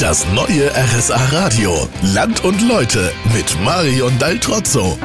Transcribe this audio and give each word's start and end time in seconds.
Das 0.00 0.24
neue 0.32 0.70
RSA 0.70 1.16
Radio. 1.32 1.74
Land 2.14 2.44
und 2.44 2.62
Leute 2.68 3.10
mit 3.34 3.60
Marion 3.64 4.16
Daltrozzo. 4.20 4.96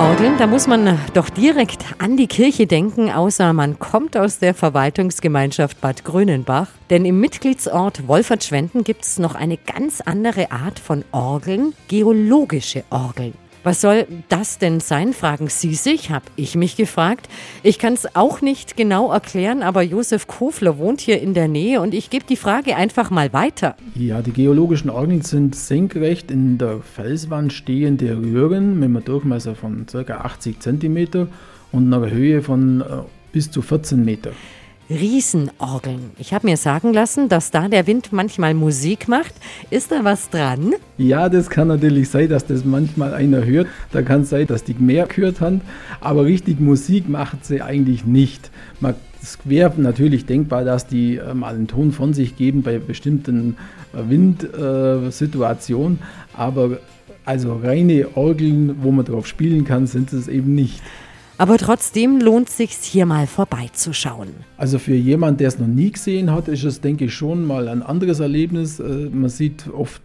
Orgeln, 0.00 0.36
da 0.36 0.48
muss 0.48 0.66
man 0.66 0.98
doch 1.14 1.30
direkt 1.30 1.84
an 1.98 2.16
die 2.16 2.26
Kirche 2.26 2.66
denken, 2.66 3.12
außer 3.12 3.52
man 3.52 3.78
kommt 3.78 4.16
aus 4.16 4.40
der 4.40 4.52
Verwaltungsgemeinschaft 4.52 5.80
Bad 5.80 6.02
Grönenbach. 6.02 6.70
Denn 6.90 7.04
im 7.04 7.20
Mitgliedsort 7.20 8.08
Wolfertschwenden 8.08 8.82
gibt 8.82 9.04
es 9.04 9.20
noch 9.20 9.36
eine 9.36 9.58
ganz 9.58 10.00
andere 10.00 10.50
Art 10.50 10.80
von 10.80 11.04
Orgeln, 11.12 11.72
geologische 11.86 12.82
Orgeln. 12.90 13.43
Was 13.64 13.80
soll 13.80 14.06
das 14.28 14.58
denn 14.58 14.80
sein, 14.80 15.14
fragen 15.14 15.48
Sie 15.48 15.74
sich, 15.74 16.10
habe 16.10 16.26
ich 16.36 16.54
mich 16.54 16.76
gefragt. 16.76 17.30
Ich 17.62 17.78
kann 17.78 17.94
es 17.94 18.14
auch 18.14 18.42
nicht 18.42 18.76
genau 18.76 19.10
erklären, 19.10 19.62
aber 19.62 19.80
Josef 19.80 20.26
Kofler 20.26 20.76
wohnt 20.76 21.00
hier 21.00 21.22
in 21.22 21.32
der 21.32 21.48
Nähe 21.48 21.80
und 21.80 21.94
ich 21.94 22.10
gebe 22.10 22.26
die 22.28 22.36
Frage 22.36 22.76
einfach 22.76 23.10
mal 23.10 23.32
weiter. 23.32 23.74
Ja, 23.94 24.20
die 24.20 24.32
geologischen 24.32 24.90
Orgeln 24.90 25.22
sind 25.22 25.56
senkrecht 25.56 26.30
in 26.30 26.58
der 26.58 26.82
Felswand 26.82 27.54
stehende 27.54 28.14
Röhren 28.18 28.78
mit 28.78 28.90
einem 28.90 29.02
Durchmesser 29.02 29.54
von 29.54 29.86
ca. 29.86 30.18
80 30.18 30.60
cm 30.60 31.28
und 31.72 31.92
einer 31.92 32.10
Höhe 32.10 32.42
von 32.42 32.82
äh, 32.82 32.84
bis 33.32 33.50
zu 33.50 33.62
14 33.62 34.04
Meter. 34.04 34.32
Riesenorgeln. 34.90 36.10
Ich 36.18 36.34
habe 36.34 36.46
mir 36.46 36.56
sagen 36.56 36.92
lassen, 36.92 37.28
dass 37.28 37.50
da 37.50 37.68
der 37.68 37.86
Wind 37.86 38.12
manchmal 38.12 38.54
Musik 38.54 39.08
macht. 39.08 39.34
Ist 39.70 39.90
da 39.90 40.04
was 40.04 40.28
dran? 40.30 40.74
Ja, 40.98 41.28
das 41.28 41.48
kann 41.48 41.68
natürlich 41.68 42.10
sein, 42.10 42.28
dass 42.28 42.46
das 42.46 42.64
manchmal 42.64 43.14
einer 43.14 43.44
hört. 43.44 43.66
Da 43.92 44.02
kann 44.02 44.22
es 44.22 44.30
sein, 44.30 44.46
dass 44.46 44.64
die 44.64 44.74
mehr 44.74 45.06
gehört 45.06 45.40
haben, 45.40 45.62
aber 46.00 46.24
richtig 46.24 46.60
Musik 46.60 47.08
macht 47.08 47.44
sie 47.44 47.62
eigentlich 47.62 48.04
nicht. 48.04 48.50
es 49.22 49.38
wäre 49.44 49.72
natürlich 49.80 50.26
denkbar, 50.26 50.64
dass 50.64 50.86
die 50.86 51.16
äh, 51.16 51.32
mal 51.32 51.54
einen 51.54 51.66
Ton 51.66 51.92
von 51.92 52.12
sich 52.12 52.36
geben 52.36 52.62
bei 52.62 52.78
bestimmten 52.78 53.56
äh, 53.94 54.10
Windsituationen, 54.10 55.98
aber 56.36 56.78
also 57.24 57.54
reine 57.56 58.16
Orgeln, 58.16 58.76
wo 58.82 58.90
man 58.90 59.06
drauf 59.06 59.26
spielen 59.26 59.64
kann, 59.64 59.86
sind 59.86 60.12
es 60.12 60.28
eben 60.28 60.54
nicht. 60.54 60.82
Aber 61.36 61.58
trotzdem 61.58 62.20
lohnt 62.20 62.48
es 62.48 62.58
sich 62.58 62.72
hier 62.72 63.06
mal 63.06 63.26
vorbeizuschauen. 63.26 64.28
Also 64.56 64.78
für 64.78 64.94
jemanden, 64.94 65.38
der 65.38 65.48
es 65.48 65.58
noch 65.58 65.66
nie 65.66 65.90
gesehen 65.90 66.30
hat, 66.30 66.46
ist 66.46 66.62
es, 66.62 66.80
denke 66.80 67.06
ich, 67.06 67.14
schon 67.14 67.44
mal 67.44 67.66
ein 67.68 67.82
anderes 67.82 68.20
Erlebnis. 68.20 68.78
Äh, 68.78 69.10
man 69.12 69.28
sieht 69.28 69.68
oft 69.68 70.02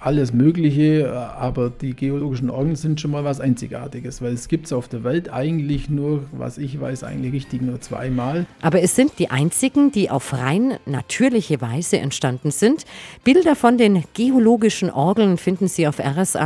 alles 0.00 0.34
Mögliche, 0.34 1.04
äh, 1.04 1.08
aber 1.08 1.70
die 1.70 1.94
geologischen 1.94 2.50
Orgeln 2.50 2.76
sind 2.76 3.00
schon 3.00 3.10
mal 3.10 3.24
was 3.24 3.40
Einzigartiges, 3.40 4.20
weil 4.20 4.34
es 4.34 4.48
gibt 4.48 4.66
es 4.66 4.74
auf 4.74 4.86
der 4.88 5.02
Welt 5.02 5.32
eigentlich 5.32 5.88
nur, 5.88 6.24
was 6.32 6.58
ich 6.58 6.78
weiß, 6.78 7.04
eigentlich 7.04 7.32
richtig 7.32 7.62
nur 7.62 7.80
zweimal. 7.80 8.44
Aber 8.60 8.82
es 8.82 8.94
sind 8.94 9.12
die 9.18 9.30
einzigen, 9.30 9.92
die 9.92 10.10
auf 10.10 10.34
rein 10.34 10.74
natürliche 10.84 11.62
Weise 11.62 11.98
entstanden 11.98 12.50
sind. 12.50 12.84
Bilder 13.24 13.56
von 13.56 13.78
den 13.78 14.04
geologischen 14.12 14.90
Orgeln 14.90 15.38
finden 15.38 15.68
Sie 15.68 15.86
auf 15.86 16.00
rsa-radio.de. 16.00 16.40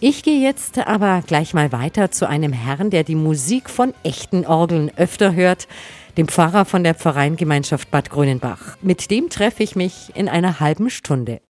Ich 0.00 0.22
gehe 0.24 0.40
jetzt 0.40 0.78
aber 0.78 1.22
gleich 1.26 1.54
mal 1.54 1.70
weiter 1.70 2.10
zu 2.10 2.31
einem 2.32 2.54
Herrn, 2.54 2.88
der 2.88 3.04
die 3.04 3.14
Musik 3.14 3.68
von 3.68 3.92
echten 4.02 4.46
Orgeln 4.46 4.90
öfter 4.96 5.34
hört, 5.34 5.68
dem 6.16 6.28
Pfarrer 6.28 6.64
von 6.64 6.82
der 6.82 6.94
Pfarreiengemeinschaft 6.94 7.90
Bad 7.90 8.08
Grönenbach. 8.08 8.78
Mit 8.80 9.10
dem 9.10 9.28
treffe 9.28 9.62
ich 9.62 9.76
mich 9.76 10.12
in 10.14 10.30
einer 10.30 10.58
halben 10.58 10.88
Stunde. 10.88 11.40